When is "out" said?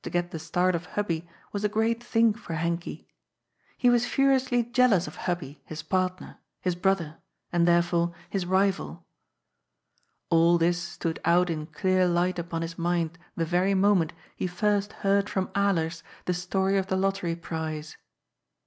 11.22-11.50